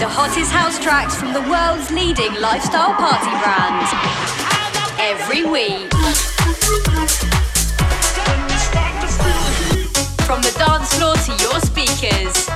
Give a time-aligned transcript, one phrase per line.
[0.00, 3.84] the hottest house tracks from the world's leading lifestyle party brand.
[4.98, 5.90] Every week.
[10.24, 12.48] From the dance floor to your speakers.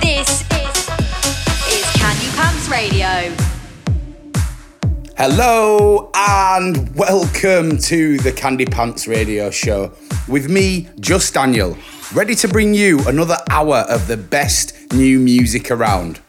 [0.00, 0.40] This
[1.68, 3.36] is, Candy Pants Radio.
[5.18, 9.92] Hello and welcome to the Candy Pants Radio Show
[10.26, 11.76] with me, Just Daniel,
[12.14, 16.20] ready to bring you another hour of the best new music around.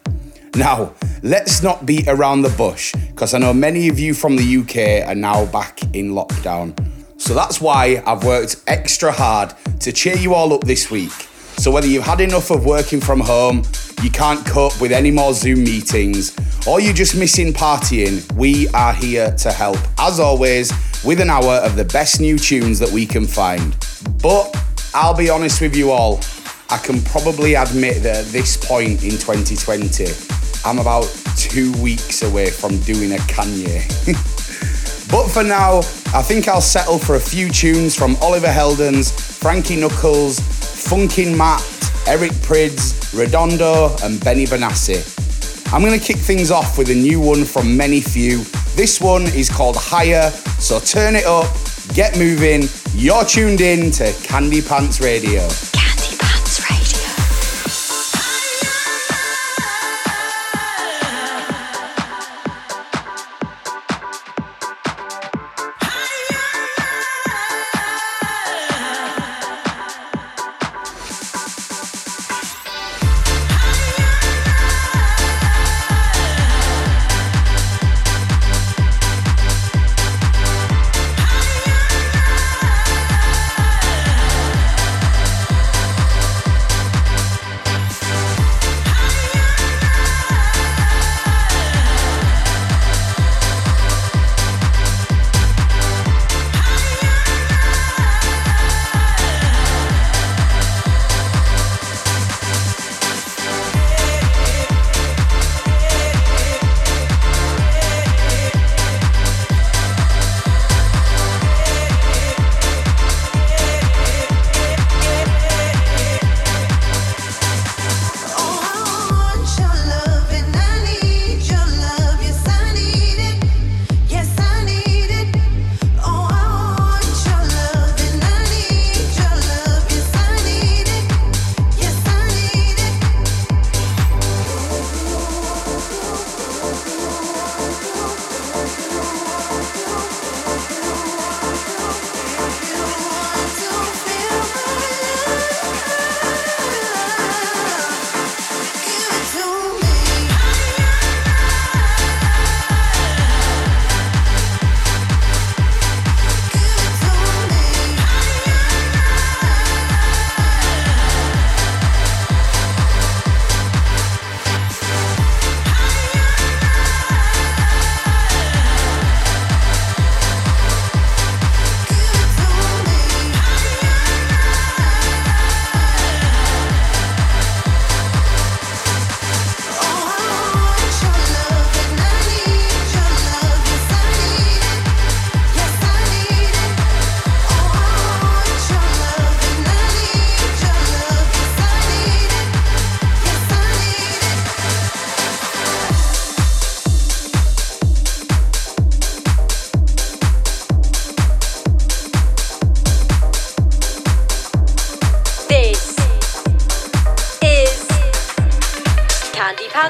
[0.56, 4.58] Now, let's not beat around the bush because I know many of you from the
[4.58, 6.74] UK are now back in lockdown.
[7.18, 11.12] So that's why I've worked extra hard to cheer you all up this week.
[11.58, 13.64] So whether you've had enough of working from home,
[14.02, 16.34] you can't cope with any more Zoom meetings,
[16.66, 20.72] or you're just missing partying, we are here to help, as always,
[21.04, 23.76] with an hour of the best new tunes that we can find.
[24.22, 24.56] But
[24.94, 26.22] I'll be honest with you all,
[26.72, 30.06] I can probably admit that at this point in 2020,
[30.64, 33.82] I'm about two weeks away from doing a Kanye.
[35.12, 35.80] but for now,
[36.14, 41.62] I think I'll settle for a few tunes from Oliver Heldens, Frankie Knuckles, Funkin' Matt,
[42.08, 45.02] Eric Prydz, Redondo, and Benny Benassi.
[45.74, 48.44] I'm going to kick things off with a new one from Many Few.
[48.76, 51.52] This one is called Higher, so turn it up,
[51.96, 52.64] get moving.
[52.94, 55.48] You're tuned in to Candy Pants Radio.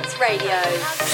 [0.02, 1.09] Trance Radio.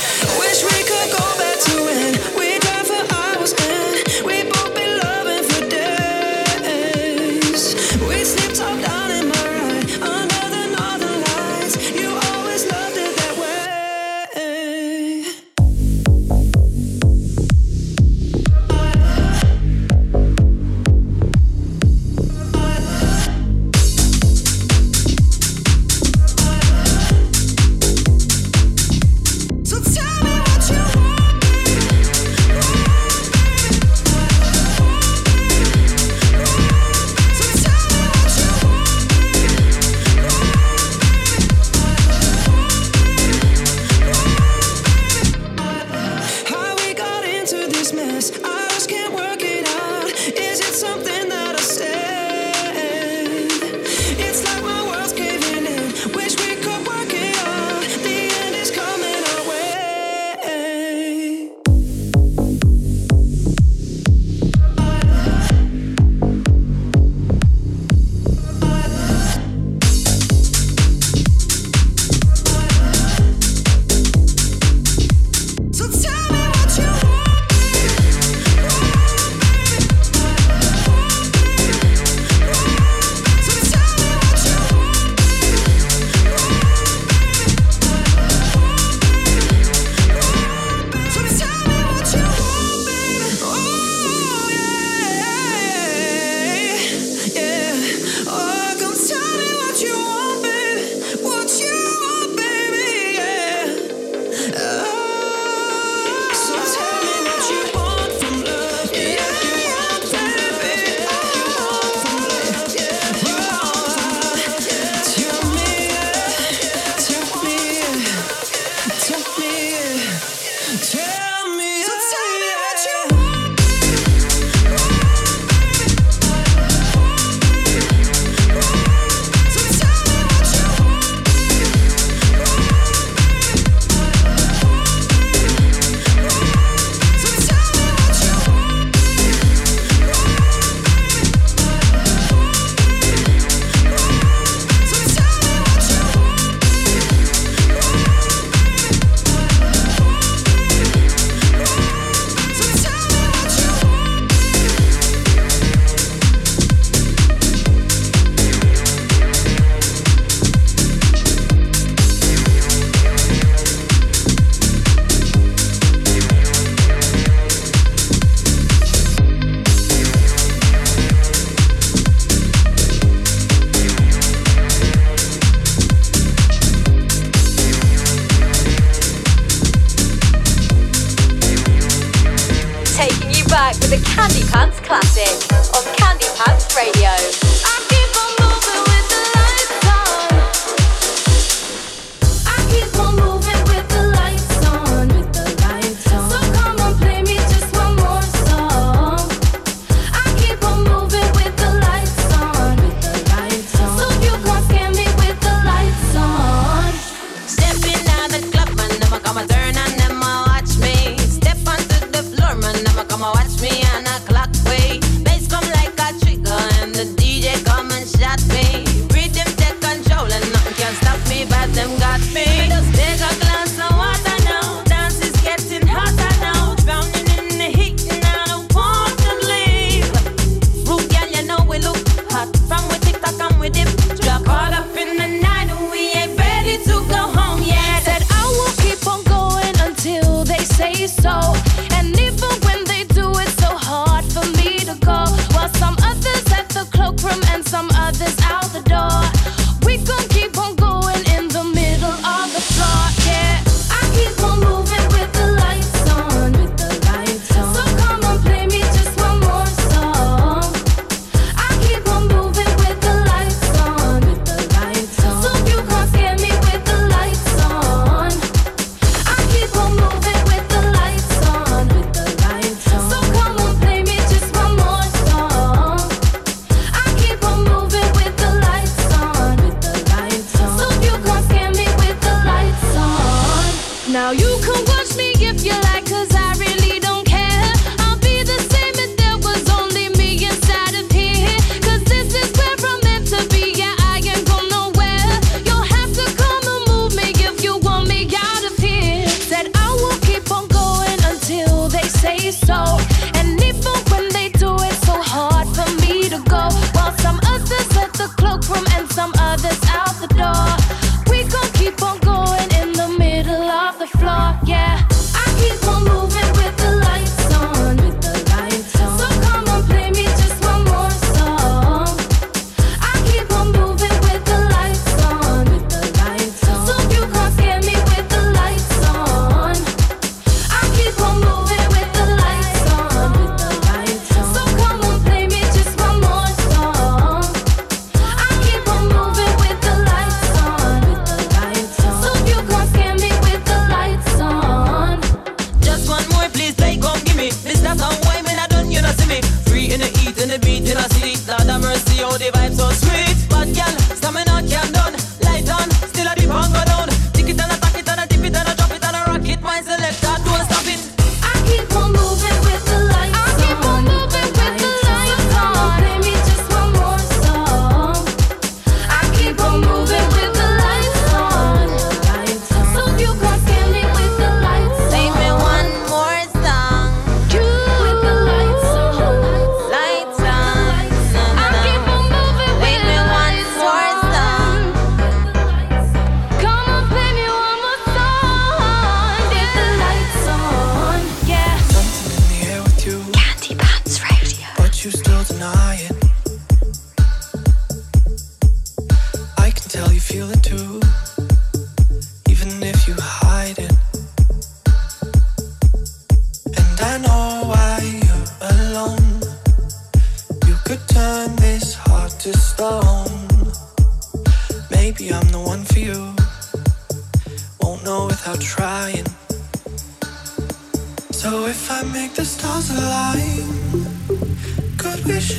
[314.11, 314.84] the floor, yeah.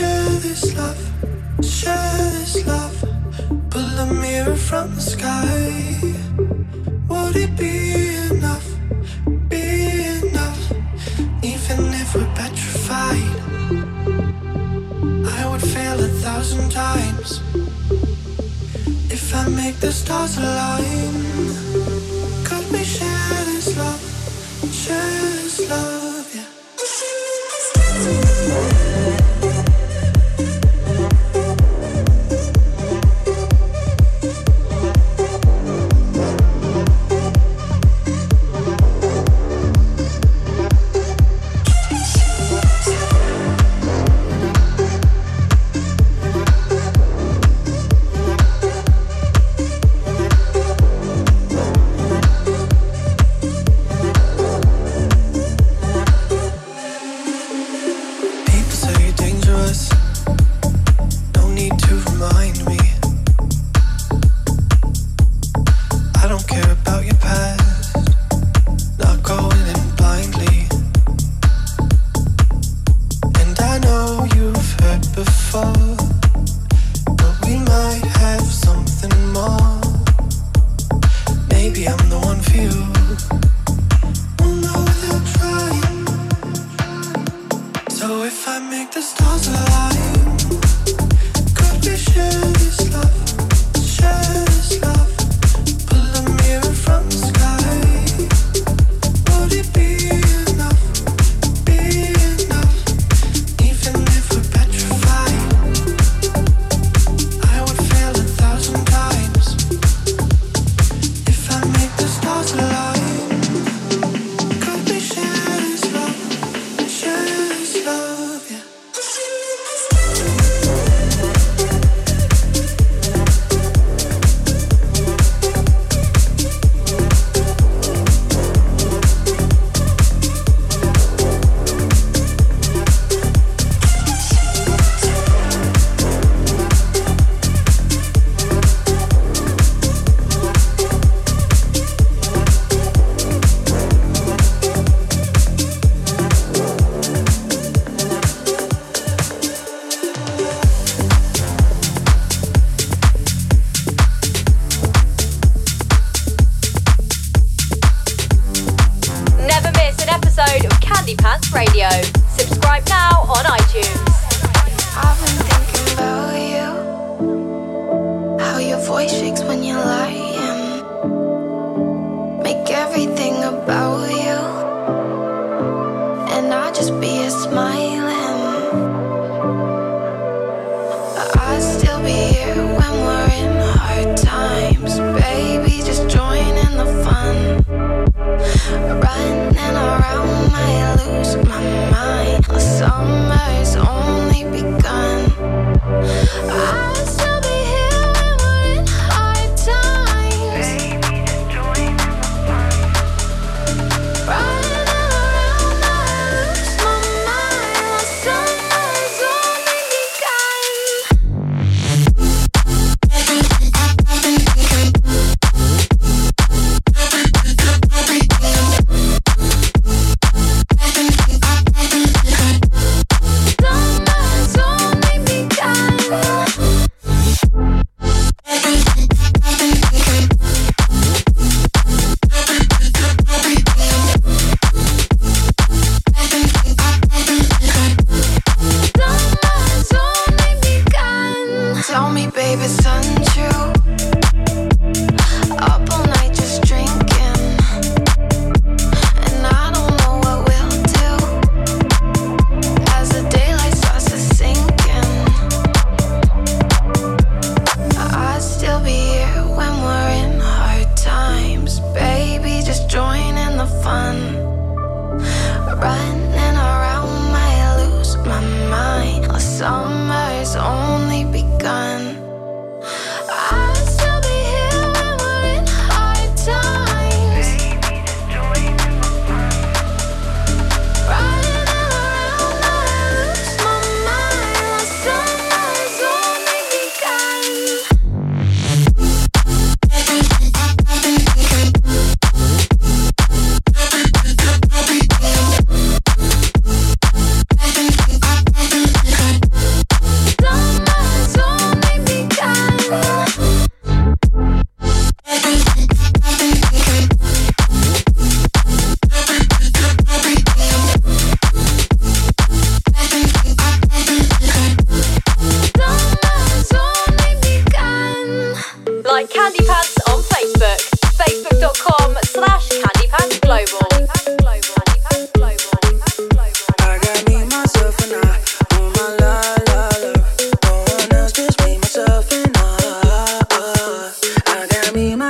[0.07, 1.03] Share this love,
[1.63, 2.97] share this love.
[3.71, 5.99] Pull a mirror from the sky.
[7.09, 7.75] Would it be
[8.31, 8.69] enough?
[9.49, 9.65] Be
[10.23, 10.63] enough?
[11.43, 13.37] Even if we're petrified,
[15.39, 17.41] I would fail a thousand times
[19.11, 21.36] if I make the stars align.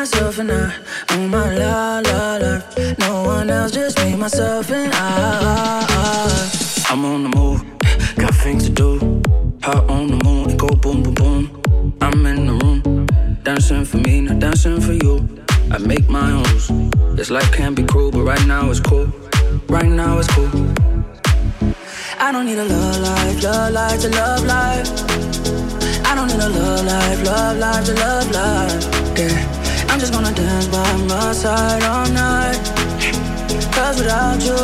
[0.00, 0.74] Myself, and I.
[1.10, 2.98] Oh my la la love.
[2.98, 6.50] No one else, just me, myself, and I.
[6.90, 7.60] I'm on the move,
[8.16, 8.90] got things to do.
[9.62, 11.94] Hot on the moon, it go boom boom boom.
[12.02, 13.06] I'm in the room,
[13.42, 15.14] dancing for me, not dancing for you.
[15.70, 17.16] I make my own rules.
[17.16, 19.06] This life can be cruel, but right now it's cool.
[19.68, 20.50] Right now it's cool.
[22.18, 24.88] I don't need a love life, love life to love life.
[26.04, 29.18] I don't need a love life, love life to love life.
[29.18, 29.55] Yeah,
[29.96, 32.58] I'm just gonna dance by my side all night.
[33.72, 34.54] Cause without you,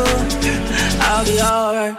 [1.01, 1.97] I'll be alright.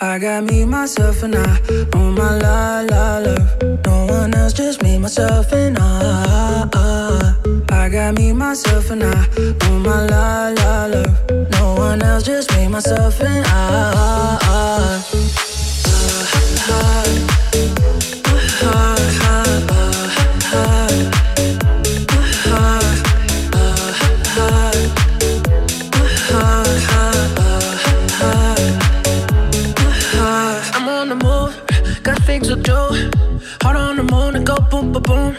[0.00, 1.60] I got me, myself, and I.
[1.92, 3.62] Oh my la la love.
[3.84, 7.36] No one else, just me, myself, and I.
[7.68, 9.28] I got me, myself, and I.
[9.64, 11.50] Oh my la la love.
[11.50, 15.04] No one else, just me, myself, and I.
[18.62, 18.99] I'm
[35.02, 35.36] boom.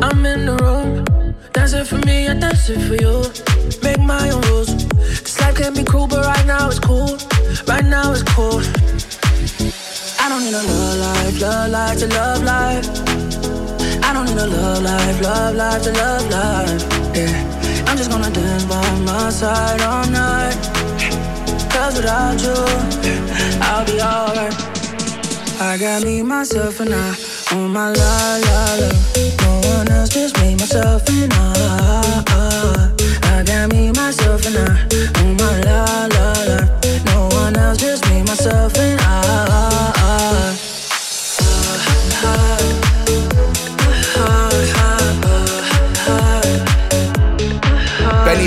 [0.00, 1.04] I'm in the room,
[1.52, 3.16] dancing for me, I dance it for you.
[3.82, 4.68] Make my own rules.
[4.86, 7.18] This life can be cruel, but right now it's cool.
[7.66, 8.60] Right now it's cool.
[10.22, 12.86] I don't need a love life, love life to love life.
[14.04, 16.82] I don't need a love life, love life to love life.
[17.16, 20.56] Yeah, I'm just gonna dance by my side all night.
[21.72, 22.58] Cause without you,
[23.62, 24.54] I'll be alright.
[25.60, 27.29] I got me, myself, and I.
[27.52, 28.88] Oh my la la la.
[29.42, 32.92] No one else, just me, myself, and I.
[33.24, 34.86] I got me, myself, and I.
[35.16, 36.58] Oh my la la la.
[37.06, 39.49] No one else, just me, myself, and I.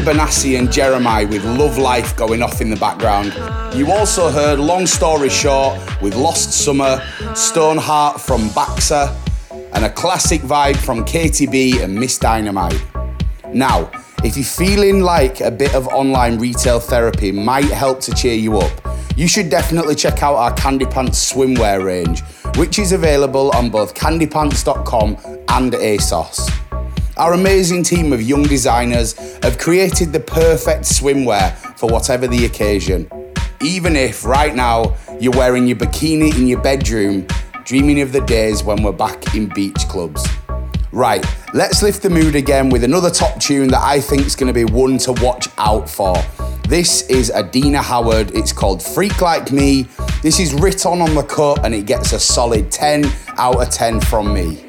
[0.04, 3.34] Benassi and Jeremiah with Love Life going off in the background.
[3.76, 7.02] You also heard Long Story Short with Lost Summer,
[7.34, 9.16] Stoneheart from Baxa,
[9.74, 12.82] and a classic vibe from KTB and Miss Dynamite.
[13.54, 13.90] Now,
[14.24, 18.60] if you're feeling like a bit of online retail therapy might help to cheer you
[18.60, 18.72] up,
[19.16, 22.22] you should definitely check out our Candy Pants swimwear range,
[22.58, 25.18] which is available on both candypants.com
[25.50, 26.63] and ASOS.
[27.16, 33.08] Our amazing team of young designers have created the perfect swimwear for whatever the occasion.
[33.62, 37.28] Even if right now you're wearing your bikini in your bedroom,
[37.66, 40.28] dreaming of the days when we're back in beach clubs.
[40.92, 41.24] Right,
[41.54, 44.66] let's lift the mood again with another top tune that I think is going to
[44.66, 46.16] be one to watch out for.
[46.68, 48.32] This is Adina Howard.
[48.32, 49.84] It's called Freak Like Me.
[50.24, 53.06] This is written on the cut and it gets a solid 10
[53.38, 54.66] out of 10 from me.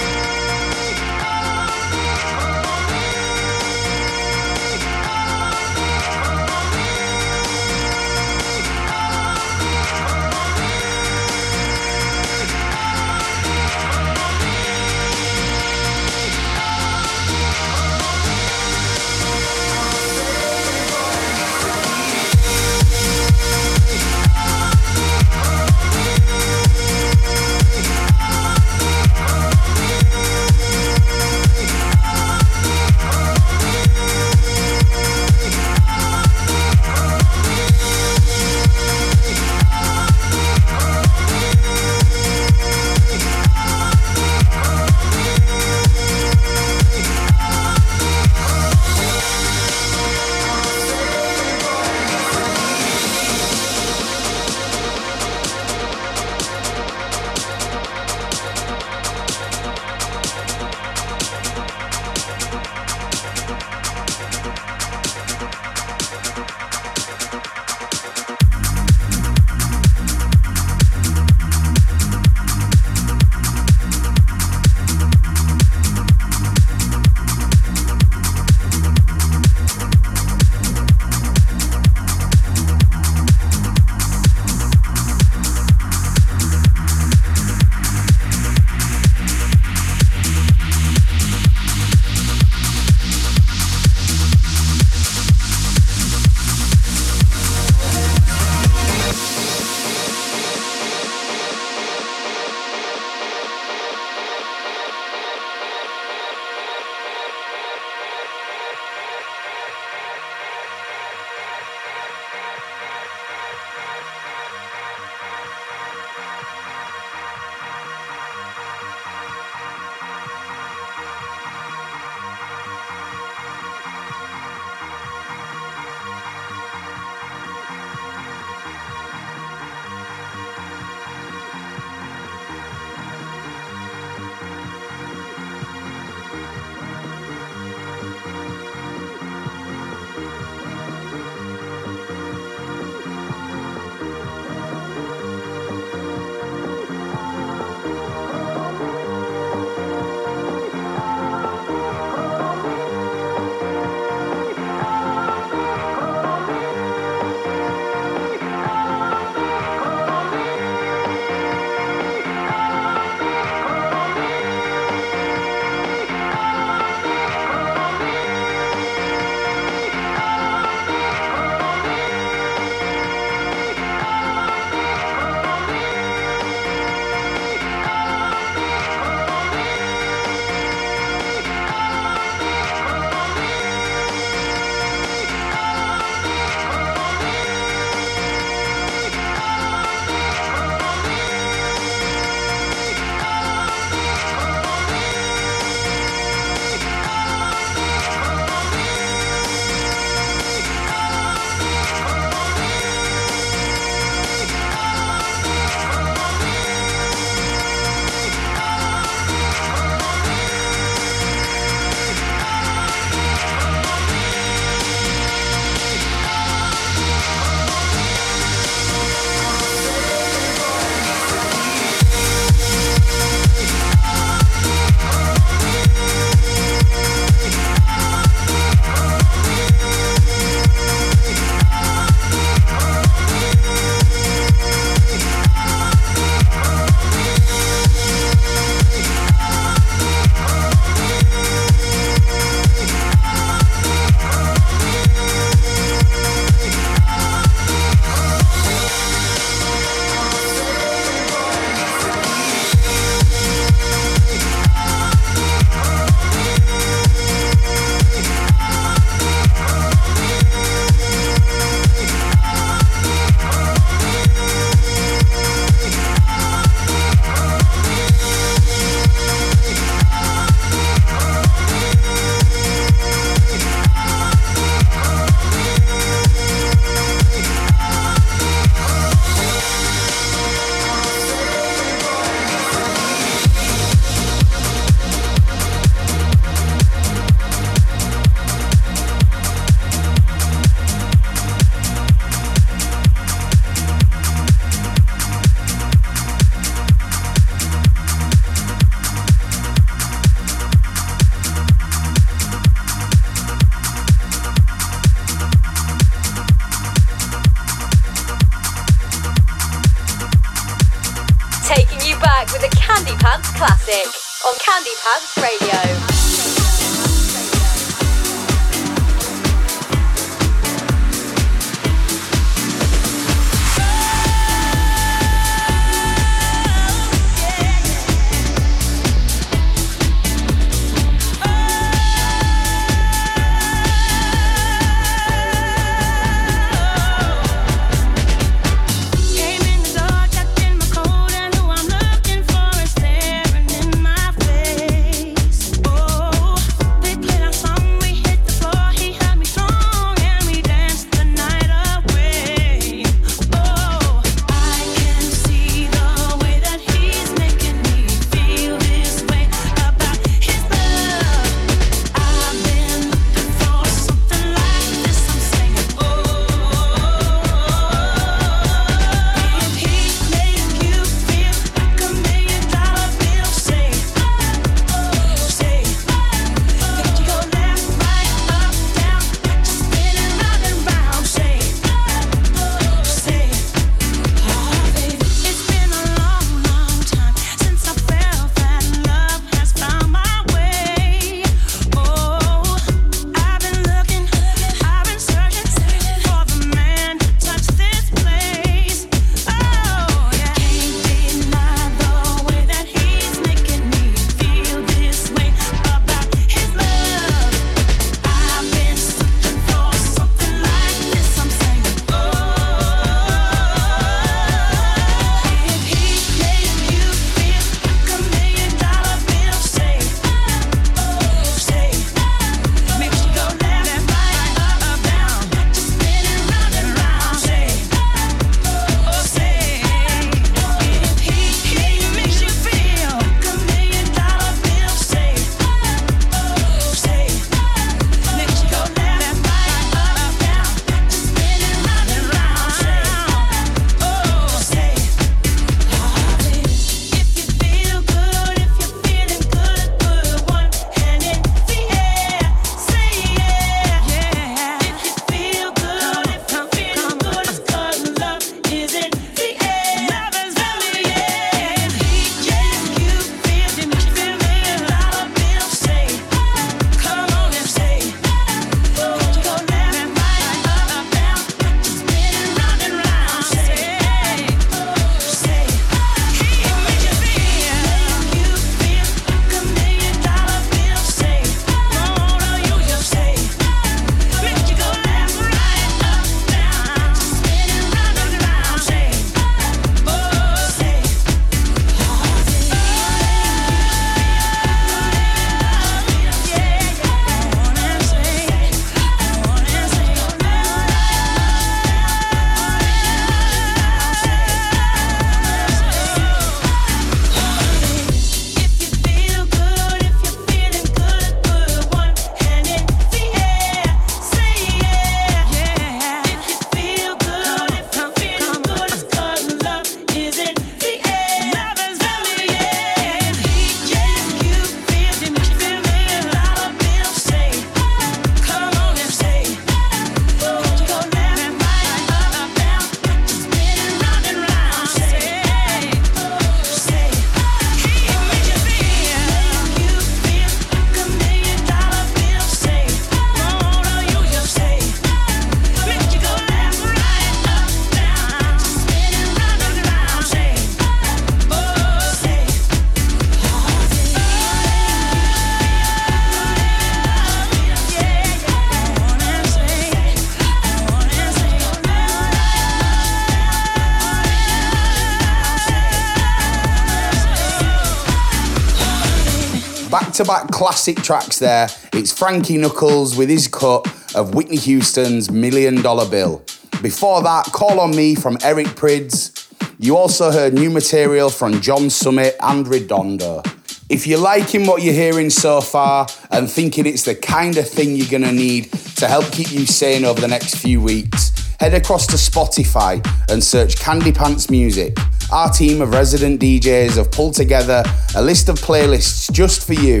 [570.16, 571.68] To back classic tracks there.
[571.92, 576.38] It's Frankie Knuckles with his cut of Whitney Houston's Million Dollar Bill.
[576.80, 579.46] Before that, Call on Me from Eric Prydz.
[579.78, 583.42] You also heard new material from John Summit and Redondo.
[583.90, 587.94] If you're liking what you're hearing so far and thinking it's the kind of thing
[587.94, 592.06] you're gonna need to help keep you sane over the next few weeks, head across
[592.06, 594.96] to Spotify and search Candy Pants Music
[595.32, 597.82] our team of resident DJs have pulled together
[598.14, 600.00] a list of playlists just for you,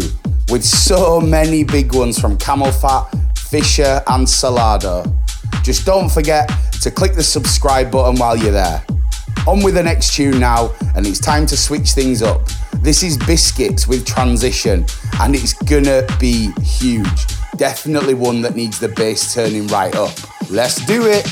[0.50, 5.12] with so many big ones from CamelPhat, Fisher, and Solardo.
[5.62, 6.50] Just don't forget
[6.82, 8.84] to click the subscribe button while you're there.
[9.48, 12.48] On with the next tune now, and it's time to switch things up.
[12.82, 14.84] This is Biscits with Transition,
[15.20, 17.26] and it's gonna be huge.
[17.56, 20.14] Definitely one that needs the bass turning right up.
[20.50, 21.24] Let's do it.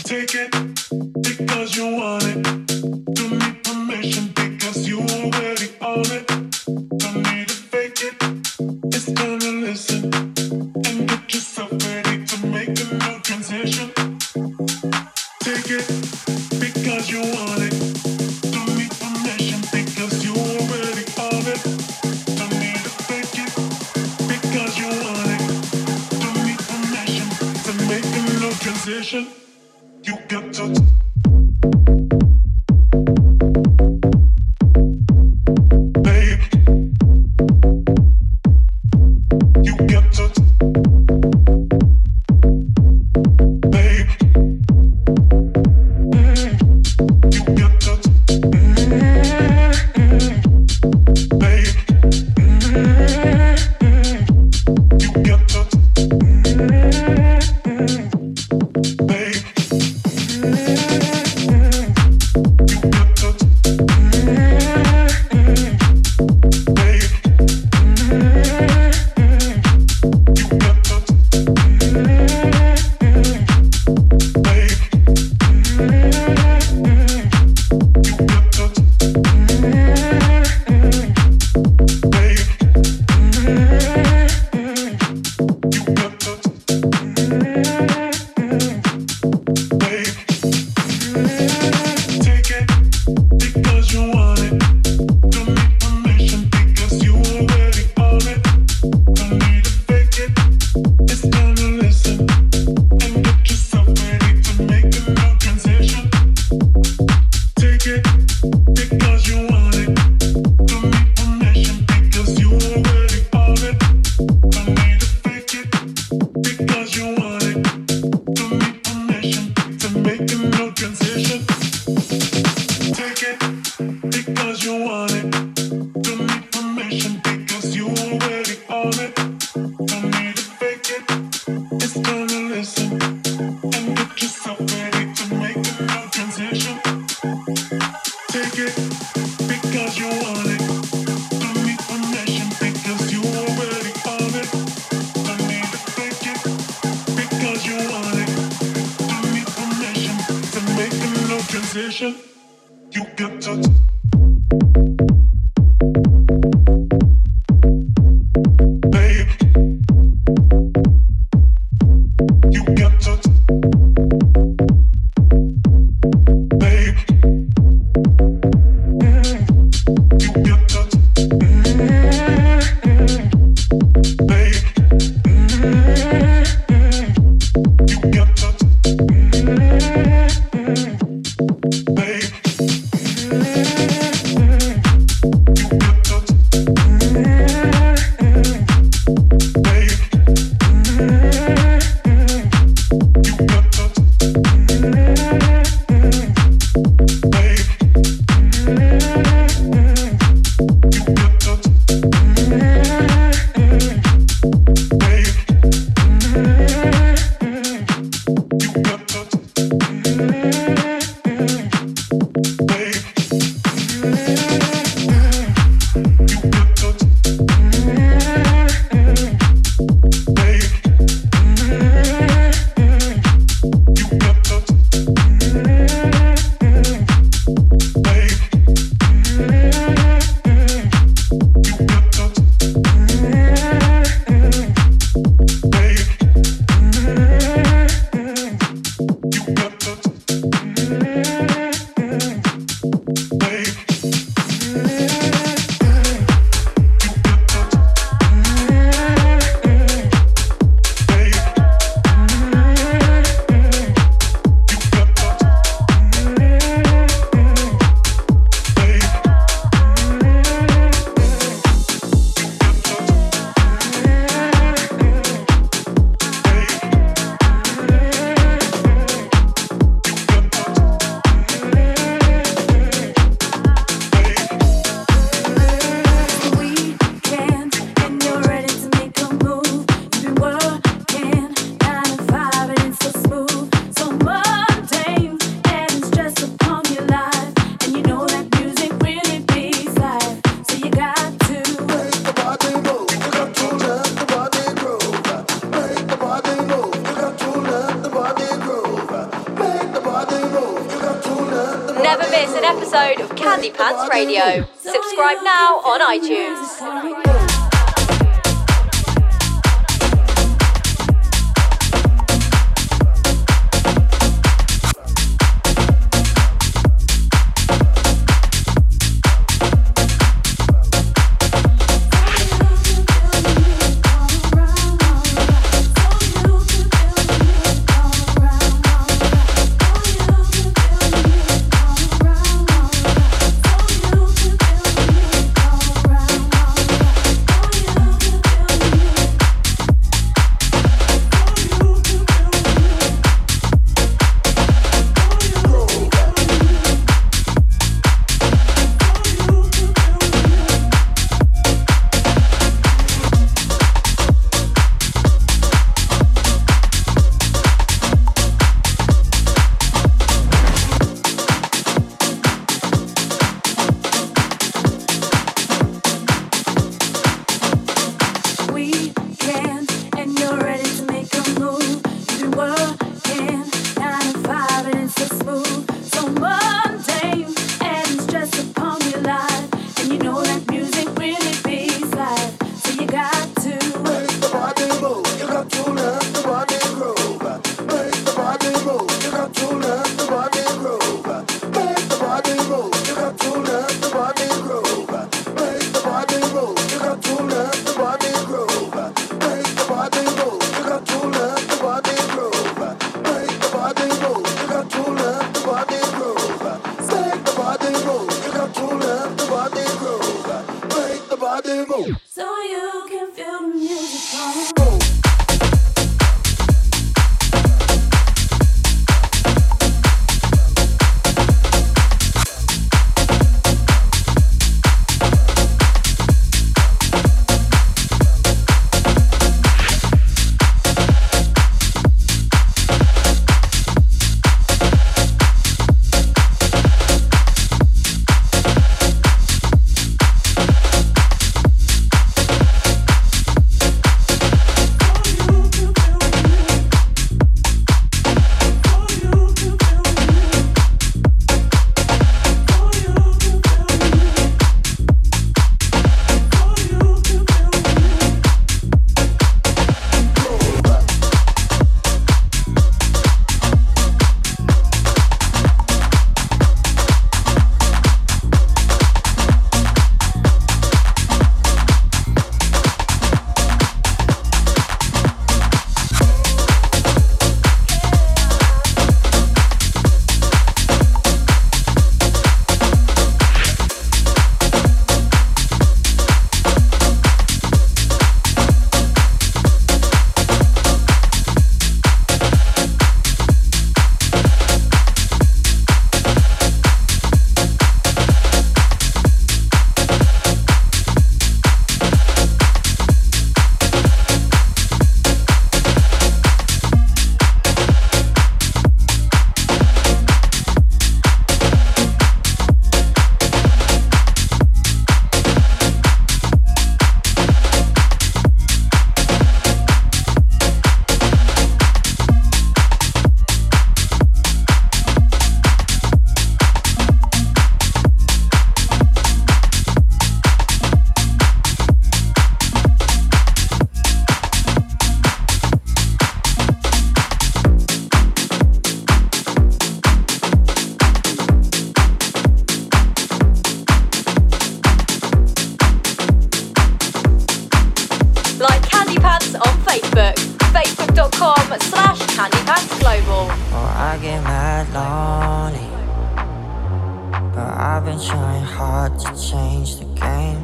[557.67, 560.63] I've been trying hard to change the game.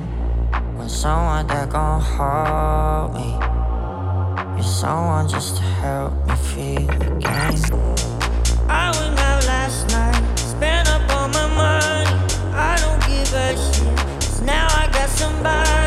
[0.76, 3.30] Want someone that gon' hold me.
[4.56, 7.56] You're someone just to help me feel again.
[8.68, 12.10] I went out last night, spent up all my money.
[12.52, 13.96] I don't give a shit.
[14.20, 15.79] Cause now I got somebody.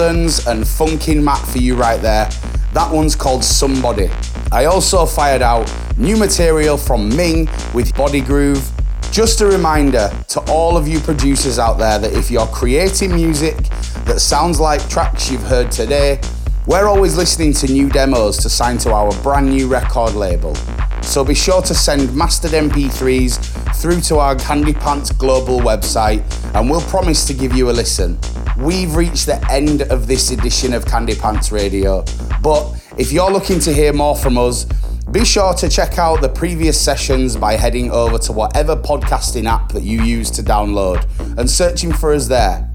[0.00, 2.24] Heldens and Funkin' Matt for you right there.
[2.72, 4.08] That one's called Somebody.
[4.50, 8.66] I also fired out new material from Ming with Body Groove.
[9.12, 13.58] Just a reminder to all of you producers out there that if you're creating music
[14.06, 16.18] that sounds like tracks you've heard today,
[16.66, 20.54] we're always listening to new demos to sign to our brand new record label.
[21.02, 26.24] So be sure to send mastered MP3s through to our Candy Pants global website
[26.54, 28.18] and we'll promise to give you a listen.
[28.60, 32.04] We've reached the end of this edition of Candy Pants Radio,
[32.42, 34.66] but if you're looking to hear more from us,
[35.10, 39.72] be sure to check out the previous sessions by heading over to whatever podcasting app
[39.72, 41.08] that you use to download
[41.38, 42.70] and searching for us there.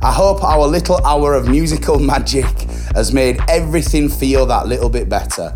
[0.00, 2.46] I hope our little hour of musical magic
[2.94, 5.50] has made everything feel that little bit better.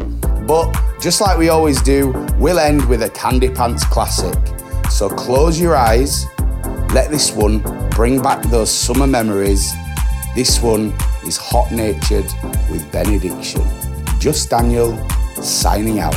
[0.46, 0.70] But
[1.00, 4.36] just like we always do, we'll end with a Candy Pants classic.
[4.90, 6.26] So close your eyes,
[6.92, 7.62] let this one
[8.02, 9.74] bring back those summer memories.
[10.34, 10.92] This one
[11.24, 12.26] is Hot Natured
[12.68, 13.62] with Benediction.
[14.18, 14.98] Just Daniel
[15.40, 16.16] signing out.